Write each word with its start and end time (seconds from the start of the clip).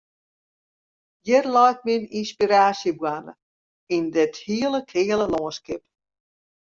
Hjir 1.27 1.45
leit 1.55 1.79
myn 1.85 2.03
ynspiraasjeboarne, 2.21 3.33
yn 3.95 4.03
dit 4.15 4.33
hele 4.47 4.79
keale 4.91 5.27
lânskip. 5.35 5.83